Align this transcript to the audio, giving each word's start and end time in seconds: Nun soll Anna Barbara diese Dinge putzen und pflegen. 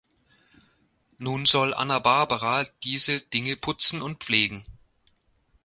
Nun 1.19 1.45
soll 1.45 1.75
Anna 1.75 1.99
Barbara 1.99 2.65
diese 2.81 3.19
Dinge 3.21 3.55
putzen 3.55 4.01
und 4.01 4.23
pflegen. 4.23 4.65